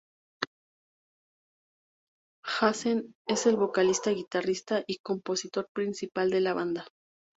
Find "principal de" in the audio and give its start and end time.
5.73-6.41